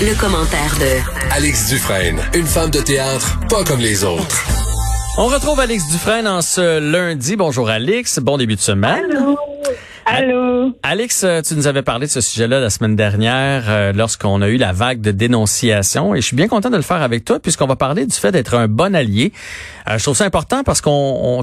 [0.00, 4.44] Le commentaire de Alex Dufresne, une femme de théâtre pas comme les autres.
[5.16, 7.36] On retrouve Alex Dufresne en ce lundi.
[7.36, 9.04] Bonjour Alex, bon début de semaine.
[9.12, 9.38] Allô?
[10.04, 10.72] Allô?
[10.82, 14.48] Alex, euh, tu nous avais parlé de ce sujet-là la semaine dernière euh, lorsqu'on a
[14.48, 17.38] eu la vague de dénonciation et je suis bien content de le faire avec toi
[17.38, 19.32] puisqu'on va parler du fait d'être un bon allié.
[19.88, 21.42] Euh, je trouve ça important parce qu'on on,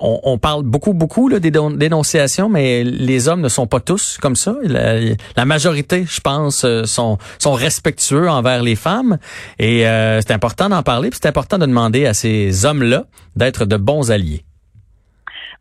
[0.00, 4.36] on, parle beaucoup, beaucoup là, des dénonciations, mais les hommes ne sont pas tous comme
[4.36, 4.56] ça.
[4.64, 9.18] La, majorité, je pense, sont, sont respectueux envers les femmes.
[9.58, 13.04] Et euh, c'est important d'en parler, puis c'est important de demander à ces hommes-là
[13.36, 14.44] d'être de bons alliés.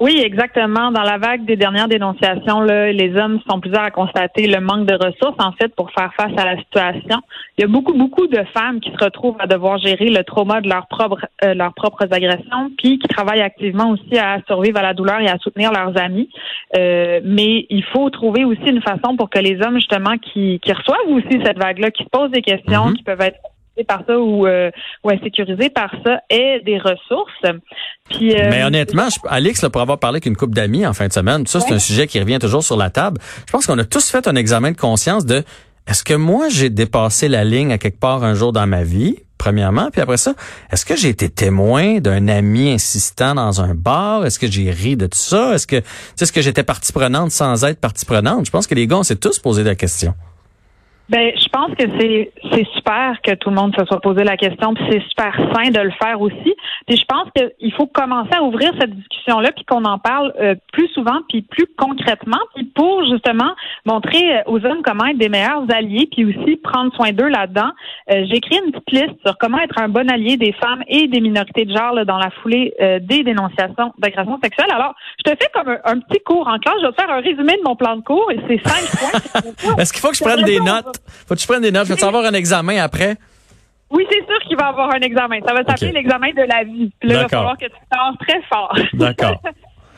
[0.04, 0.92] Oui, exactement.
[0.92, 4.86] Dans la vague des dernières dénonciations, là, les hommes sont plusieurs à constater le manque
[4.86, 7.22] de ressources, en fait, pour faire face à la situation.
[7.58, 10.60] Il y a beaucoup, beaucoup de femmes qui se retrouvent à devoir gérer le trauma
[10.60, 14.82] de leurs propres, euh, leurs propres agressions, puis qui travaillent activement aussi à survivre à
[14.82, 16.28] la douleur et à soutenir leurs amis.
[16.78, 20.74] Euh, mais il faut trouver aussi une façon pour que les hommes, justement, qui, qui
[20.74, 22.96] reçoivent aussi cette vague-là, qui se posent des questions, mm-hmm.
[22.96, 23.40] qui peuvent être
[23.82, 24.70] par ça ou, euh,
[25.04, 27.60] ou insécurisé par ça aient des ressources.
[28.12, 30.94] Puis, euh, Mais honnêtement, je, Alix, là, pour avoir parlé avec une couple d'amis en
[30.94, 33.20] fin de semaine, ça c'est un sujet qui revient toujours sur la table.
[33.48, 35.44] Je pense qu'on a tous fait un examen de conscience de
[35.88, 39.18] est-ce que moi j'ai dépassé la ligne à quelque part un jour dans ma vie,
[39.38, 40.34] premièrement, puis après ça,
[40.72, 44.96] est-ce que j'ai été témoin d'un ami insistant dans un bar, est-ce que j'ai ri
[44.96, 45.78] de tout ça, est-ce que
[46.22, 48.46] est-ce que j'étais partie prenante sans être partie prenante?
[48.46, 50.14] Je pense que les gars on s'est tous posé la question.
[51.10, 54.38] Ben, je pense que c'est c'est super que tout le monde se soit posé la
[54.38, 56.56] question, puis c'est super sain de le faire aussi.
[56.88, 60.56] Puis je pense qu'il faut commencer à ouvrir cette discussion-là, puis qu'on en parle euh,
[60.72, 63.54] plus souvent, puis plus concrètement, puis pour justement
[63.86, 67.72] montrer euh, aux hommes comment être des meilleurs alliés, puis aussi prendre soin d'eux là-dedans.
[68.10, 71.08] Euh, J'ai écrit une petite liste sur comment être un bon allié des femmes et
[71.08, 74.72] des minorités de genre dans la foulée des dénonciations d'agression sexuelle.
[74.72, 76.76] Alors, je te fais comme un, petit cours en classe.
[76.82, 79.76] Je vais te faire un résumé de mon plan de cours et c'est cinq points.
[79.78, 80.93] Est-ce qu'il faut que je prenne des notes?
[81.28, 81.88] Faut que tu prennes des notes.
[81.88, 83.18] Vais avoir un examen après?
[83.90, 85.40] Oui, c'est sûr qu'il va avoir un examen.
[85.46, 86.92] Ça va s'appeler l'examen de la vie.
[87.04, 88.76] là, il va falloir que tu sors très fort.
[88.94, 89.40] D'accord.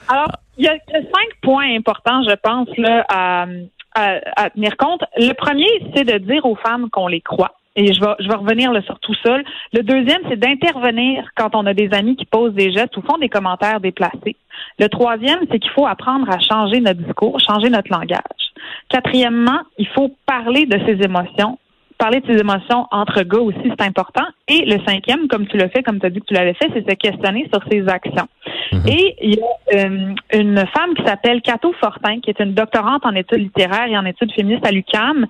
[0.08, 3.46] Alors, il y, a, cinq points importants, je pense, là, à,
[3.96, 5.02] à, tenir compte.
[5.18, 7.56] Le premier, c'est de dire aux femmes qu'on les croit.
[7.78, 9.44] Et je vais, je vais revenir là, sur tout seul.
[9.74, 13.18] Le deuxième, c'est d'intervenir quand on a des amis qui posent des gestes ou font
[13.18, 14.36] des commentaires déplacés.
[14.80, 18.45] Le troisième, c'est qu'il faut apprendre à changer notre discours, changer notre langage.
[18.90, 21.58] Quatrièmement, il faut parler de ses émotions.
[21.98, 24.26] Parler de ses émotions entre gars aussi, c'est important.
[24.50, 26.70] Et le cinquième, comme tu l'as fait, comme tu as dit que tu l'avais fait,
[26.74, 28.28] c'est se questionner sur ses actions.
[28.74, 28.88] Mhm.
[28.88, 33.06] Et il y a euh, une femme qui s'appelle Cato Fortin, qui est une doctorante
[33.06, 35.26] en études littéraires et en études féministes à l'UCAM,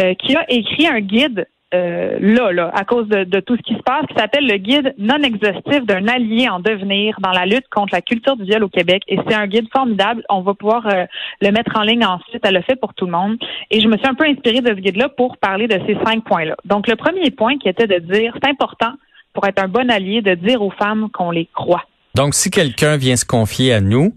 [0.00, 3.74] euh, qui a écrit un guide euh, là, là, à cause de, tout ce qui
[3.74, 7.68] se passe, qui s'appelle le guide non exhaustif d'un allié en devenir dans la lutte
[7.70, 9.02] contre la culture du viol au Québec.
[9.08, 10.22] Et c'est un guide formidable.
[10.28, 11.04] On va pouvoir euh,
[11.40, 12.42] le mettre en ligne ensuite.
[12.44, 13.36] Elle le fait pour tout le monde.
[13.70, 16.24] Et je me suis un peu inspirée de ce guide-là pour parler de ces cinq
[16.24, 16.56] points-là.
[16.64, 18.92] Donc, le premier point qui était de dire, c'est important
[19.32, 21.84] pour être un bon allié de dire aux femmes qu'on les croit.
[22.14, 24.14] Donc, si quelqu'un vient se confier à nous,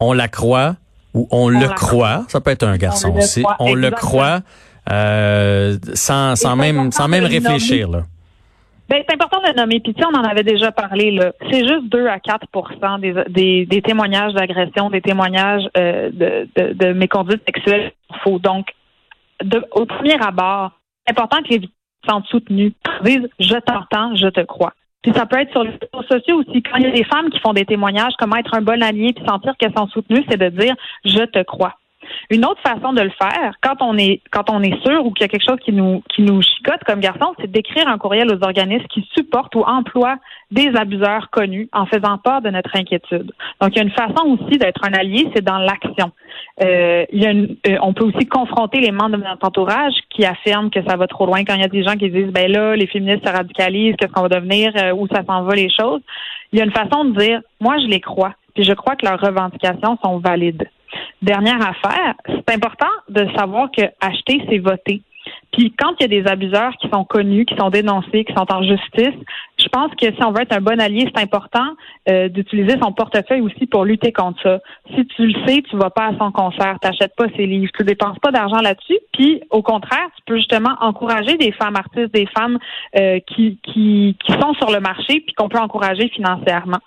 [0.00, 0.76] on la croit
[1.14, 2.24] ou on, le croit.
[2.28, 3.44] Ça peut être un garçon aussi.
[3.58, 4.40] On le croit
[4.90, 7.88] euh, sans, sans même, sans même réfléchir.
[7.88, 8.02] Là.
[8.88, 9.80] Ben, c'est important de le nommer.
[9.80, 11.10] Puis, on en avait déjà parlé.
[11.10, 11.32] Là.
[11.50, 12.46] C'est juste 2 à 4
[13.00, 18.38] des, des, des témoignages d'agression, des témoignages euh, de, de, de méconduites sexuelles faux.
[18.38, 18.68] Donc,
[19.44, 20.72] de, au premier abord,
[21.06, 21.74] c'est important que les victimes
[22.08, 22.72] sont soutenues.
[23.04, 24.72] Disent, je t'entends, je te crois.
[25.02, 26.62] Puis ça peut être sur les réseaux sociaux aussi.
[26.62, 29.12] Quand il y a des femmes qui font des témoignages, comment être un bon allié
[29.12, 30.74] puis sentir qu'elles sont soutenues, c'est de dire,
[31.04, 31.74] je te crois.
[32.30, 35.22] Une autre façon de le faire, quand on est quand on est sûr ou qu'il
[35.22, 38.30] y a quelque chose qui nous qui nous chicote comme garçon, c'est d'écrire un courriel
[38.30, 40.18] aux organismes qui supportent ou emploient
[40.50, 43.32] des abuseurs connus en faisant part de notre inquiétude.
[43.60, 46.12] Donc il y a une façon aussi d'être un allié, c'est dans l'action.
[46.62, 50.24] Euh, il y a euh, on peut aussi confronter les membres de notre entourage qui
[50.24, 52.50] affirment que ça va trop loin quand il y a des gens qui disent ben
[52.50, 55.70] là les féministes se radicalisent, qu'est-ce qu'on va devenir, euh, où ça s'en va les
[55.70, 56.00] choses.
[56.52, 59.06] Il y a une façon de dire moi je les crois, puis je crois que
[59.06, 60.68] leurs revendications sont valides.
[61.22, 65.02] Dernière affaire, c'est important de savoir que acheter, c'est voter.
[65.52, 68.46] Puis quand il y a des abuseurs qui sont connus, qui sont dénoncés, qui sont
[68.52, 69.18] en justice,
[69.58, 71.74] je pense que si on veut être un bon allié, c'est important
[72.08, 74.58] euh, d'utiliser son portefeuille aussi pour lutter contre ça.
[74.94, 77.84] Si tu le sais, tu vas pas à son concert, t'achètes pas ses livres, tu
[77.84, 78.98] dépenses pas d'argent là-dessus.
[79.12, 82.58] Puis au contraire, tu peux justement encourager des femmes artistes, des femmes
[82.96, 86.78] euh, qui, qui, qui sont sur le marché, puis qu'on peut encourager financièrement.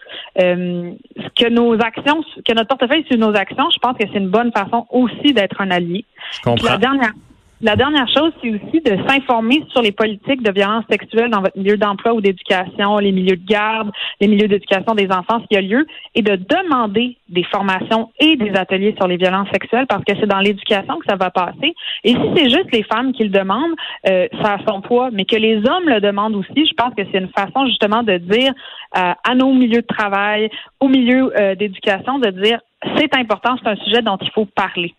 [0.41, 0.91] Euh,
[1.35, 4.51] que nos actions, que notre portefeuille sur nos actions, je pense que c'est une bonne
[4.53, 6.05] façon aussi d'être un allié.
[6.31, 6.67] Je comprends.
[6.67, 7.11] la dernière
[7.61, 11.57] la dernière chose, c'est aussi de s'informer sur les politiques de violence sexuelle dans votre
[11.57, 15.57] milieu d'emploi ou d'éducation, les milieux de garde, les milieux d'éducation des enfants, s'il y
[15.57, 15.85] a lieu,
[16.15, 20.25] et de demander des formations et des ateliers sur les violences sexuelles parce que c'est
[20.25, 21.75] dans l'éducation que ça va passer.
[22.03, 23.75] Et si c'est juste les femmes qui le demandent,
[24.09, 27.03] euh, ça a son poids, mais que les hommes le demandent aussi, je pense que
[27.11, 28.53] c'est une façon justement de dire
[28.97, 30.49] euh, à nos milieux de travail,
[30.79, 32.59] aux milieux euh, d'éducation, de dire
[32.97, 34.95] c'est important, c'est un sujet dont il faut parler.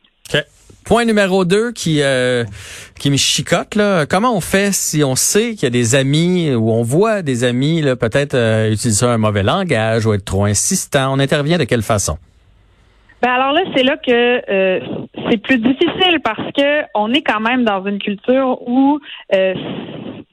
[0.84, 2.44] Point numéro deux qui euh,
[2.98, 4.06] qui me chicote là.
[4.06, 7.44] Comment on fait si on sait qu'il y a des amis ou on voit des
[7.44, 11.12] amis là peut-être euh, utiliser un mauvais langage ou être trop insistant?
[11.14, 12.18] On intervient de quelle façon?
[13.22, 14.10] Ben alors là, c'est là que
[14.50, 14.80] euh,
[15.30, 18.98] c'est plus difficile parce que on est quand même dans une culture où
[19.32, 19.54] euh,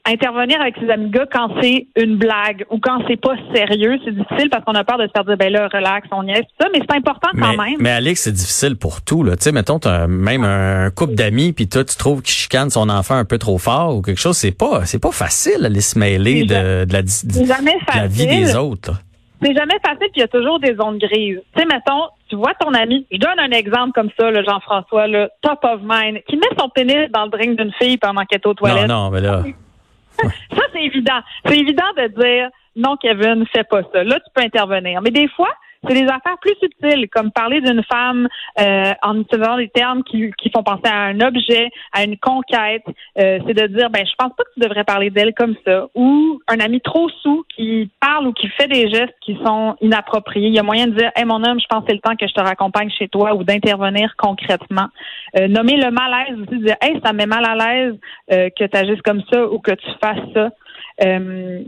[0.06, 4.14] intervenir avec ses amis gars quand c'est une blague ou quand c'est pas sérieux, c'est
[4.14, 6.46] difficile parce qu'on a peur de se faire dire ben là relax, on y est
[6.60, 7.76] ça, mais c'est important quand même.
[7.78, 9.36] Mais Alex, c'est difficile pour tout là.
[9.36, 12.88] Tu sais, mettons as même un couple d'amis puis toi tu trouves qu'il chicane son
[12.88, 15.98] enfant un peu trop fort ou quelque chose, c'est pas c'est pas facile d'aller se
[15.98, 18.92] mêler de, de, la, de, la vie des autres.
[19.42, 21.40] C'est jamais facile, puis il y a toujours des zones grises.
[21.54, 25.06] Tu sais, mettons, tu vois ton ami, je donne un exemple comme ça, le Jean-François,
[25.06, 28.40] le top of mind, qui met son pénis dans le drink d'une fille pendant qu'elle
[28.40, 28.86] est aux toilettes.
[28.86, 29.42] Non, non, mais là.
[30.56, 31.20] ça, c'est évident.
[31.44, 34.04] C'est évident de dire non, Kevin, fais pas ça.
[34.04, 35.02] Là, tu peux intervenir.
[35.02, 35.50] Mais des fois,
[35.86, 38.28] c'est des affaires plus subtiles, comme parler d'une femme
[38.60, 42.84] euh, en utilisant des termes qui, qui, font penser à un objet, à une conquête.
[43.18, 45.86] Euh, c'est de dire, ben, je pense pas que tu devrais parler d'elle comme ça.
[45.94, 50.48] Ou un ami trop sous qui parle ou qui fait des gestes qui sont inappropriés.
[50.48, 52.16] Il y a moyen de dire, hey, mon homme, je pense que c'est le temps
[52.16, 54.88] que je te raccompagne chez toi ou d'intervenir concrètement.
[55.38, 57.94] Euh, nommer le malaise aussi, dire, hey, ça me met mal à l'aise
[58.32, 60.50] euh, que tu agisses comme ça ou que tu fasses ça.
[61.04, 61.62] Euh,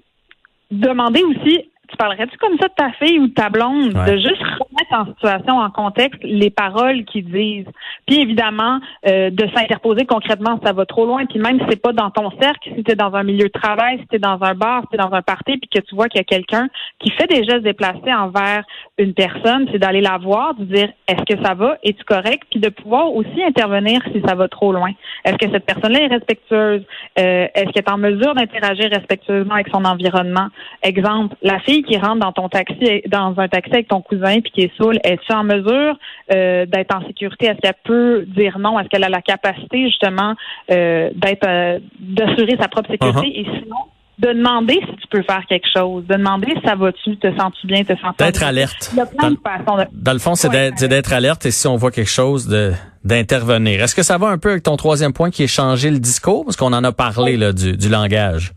[0.70, 4.42] demander aussi tu parlerais-tu comme ça de ta fille ou de ta blonde, de juste
[4.42, 7.68] remettre en situation, en contexte, les paroles qu'ils disent?
[8.06, 11.26] Puis évidemment, euh, de s'interposer concrètement si ça va trop loin.
[11.26, 13.98] Puis même si c'est pas dans ton cercle, si t'es dans un milieu de travail,
[13.98, 16.18] si t'es dans un bar, si t'es dans un party, puis que tu vois qu'il
[16.18, 16.68] y a quelqu'un
[16.98, 18.64] qui fait des gestes déplacés envers
[18.98, 22.60] une personne, c'est d'aller la voir, de dire est-ce que ça va, es-tu correct, puis
[22.60, 24.90] de pouvoir aussi intervenir si ça va trop loin.
[25.24, 26.82] Est-ce que cette personne-là est respectueuse?
[27.18, 30.48] Euh, est-ce qu'elle est en mesure d'interagir respectueusement avec son environnement?
[30.82, 34.50] Exemple, la fille qui rentre dans ton taxi, dans un taxi avec ton cousin puis
[34.52, 35.96] qui est saoul, es-tu en mesure
[36.32, 37.46] euh, d'être en sécurité?
[37.46, 38.78] Est-ce qu'elle peut dire non?
[38.78, 40.34] Est-ce qu'elle a la capacité justement
[40.70, 43.26] euh, d'être euh, d'assurer sa propre sécurité?
[43.26, 43.40] Uh-huh.
[43.40, 43.76] Et sinon,
[44.18, 47.82] de demander si tu peux faire quelque chose, de demander ça va-tu, te sens-tu bien,
[47.82, 48.90] te sens D'être alerte.
[48.92, 49.84] Il y a plein dans, de façons de...
[49.92, 52.72] dans le fond, c'est d'être alerte et si on voit quelque chose, de
[53.04, 53.82] d'intervenir.
[53.82, 56.44] Est-ce que ça va un peu avec ton troisième point qui est changer le discours?
[56.44, 58.52] Parce qu'on en a parlé là, du, du langage.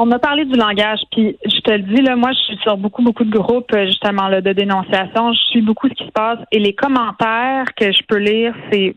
[0.00, 2.76] On a parlé du langage, puis je te le dis, là, moi, je suis sur
[2.76, 5.32] beaucoup, beaucoup de groupes, euh, justement, là, de dénonciation.
[5.32, 6.38] Je suis beaucoup ce qui se passe.
[6.52, 8.94] Et les commentaires que je peux lire, c'est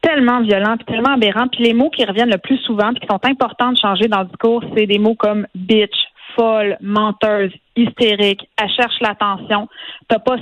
[0.00, 1.48] tellement violent, puis tellement aberrant.
[1.48, 4.20] Puis les mots qui reviennent le plus souvent, puis qui sont importants de changer dans
[4.20, 5.94] le discours, c'est des mots comme bitch,
[6.34, 9.68] folle, menteuse, hystérique, elle cherche l'attention.
[10.08, 10.36] T'as pas.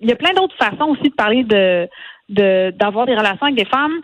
[0.00, 1.88] il y a plein d'autres façons aussi de parler de
[2.70, 3.98] d'avoir des relations avec des femmes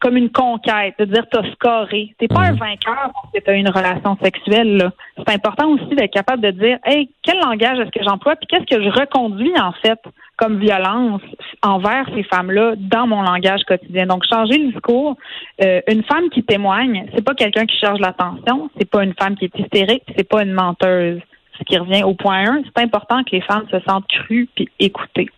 [0.00, 2.14] comme une conquête, de dire t'as scoré.
[2.18, 2.58] T'es pas un mhm.
[2.58, 4.90] vainqueur parce que t'as une relation sexuelle.
[5.18, 8.64] C'est important aussi d'être capable de dire Hey, quel langage est-ce que j'emploie, puis qu'est-ce
[8.64, 10.00] que je reconduis en fait
[10.40, 11.20] comme violence
[11.62, 14.06] envers ces femmes-là dans mon langage quotidien.
[14.06, 15.16] Donc, changer le discours.
[15.62, 19.36] Euh, une femme qui témoigne, c'est pas quelqu'un qui cherche l'attention, c'est pas une femme
[19.36, 21.20] qui est hystérique, c'est pas une menteuse.
[21.58, 24.66] Ce qui revient au point 1, c'est important que les femmes se sentent crues puis
[24.78, 25.28] écoutées.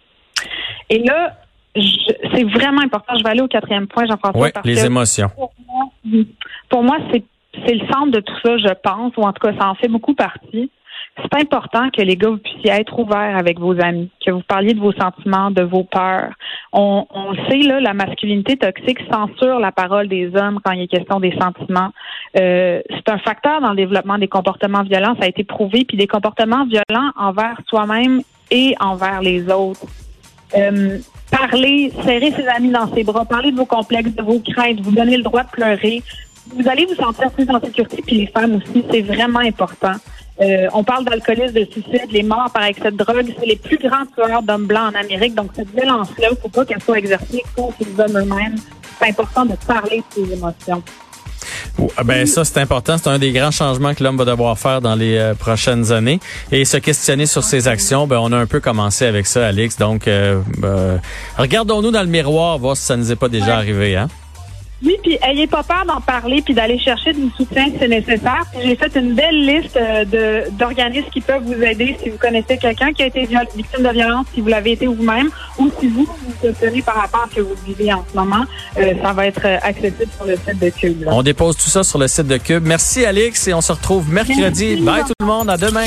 [0.88, 1.32] Et là,
[1.74, 3.14] c'est vraiment important.
[3.18, 4.40] Je vais aller au quatrième point, Jean-François.
[4.40, 5.30] Oui, les émotions.
[6.68, 7.24] Pour moi, c'est
[7.66, 9.88] c'est le centre de tout ça, je pense, ou en tout cas, ça en fait
[9.88, 10.70] beaucoup partie.
[11.16, 14.72] C'est important que les gars, vous puissiez être ouverts avec vos amis, que vous parliez
[14.72, 16.32] de vos sentiments, de vos peurs.
[16.72, 20.88] On, on sait, là, la masculinité toxique censure la parole des hommes quand il est
[20.88, 21.90] question des sentiments.
[22.38, 25.98] Euh, c'est un facteur dans le développement des comportements violents, ça a été prouvé, puis
[25.98, 29.84] des comportements violents envers soi-même et envers les autres.
[30.56, 30.98] Euh,
[31.48, 34.92] parler, serrer ses amis dans ses bras, parler de vos complexes, de vos craintes, vous
[34.92, 36.02] donner le droit de pleurer.
[36.54, 39.94] Vous allez vous sentir plus en sécurité, puis les femmes aussi, c'est vraiment important.
[40.40, 43.78] Euh, on parle d'alcoolisme, de suicide, les morts par excès de drogue, c'est les plus
[43.78, 45.34] grands tueurs d'hommes blancs en Amérique.
[45.34, 48.56] Donc cette violence-là, il ne faut pas qu'elle soit exercée contre les hommes eux-mêmes.
[48.98, 50.82] C'est important de parler de ses émotions.
[51.96, 54.80] Ah ben ça c'est important, c'est un des grands changements que l'homme va devoir faire
[54.80, 58.06] dans les euh, prochaines années et se questionner sur ses actions.
[58.06, 59.76] Ben on a un peu commencé avec ça, Alix.
[59.78, 60.98] Donc euh, euh,
[61.38, 64.08] regardons-nous dans le miroir, voir si ça nous est pas déjà arrivé, hein.
[64.84, 68.44] Oui, puis ayez pas peur d'en parler puis d'aller chercher du soutien si c'est nécessaire.
[68.62, 72.58] J'ai fait une belle liste euh, de d'organismes qui peuvent vous aider si vous connaissez
[72.58, 76.04] quelqu'un qui a été victime de violence, si vous l'avez été vous-même, ou si vous
[76.04, 78.44] vous questionnez par rapport à ce que vous vivez en ce moment.
[78.78, 81.04] Euh, ça va être accessible sur le site de Cube.
[81.06, 82.64] On dépose tout ça sur le site de Cube.
[82.66, 84.76] Merci Alix et on se retrouve mercredi.
[84.76, 85.86] Bye tout le monde, à demain.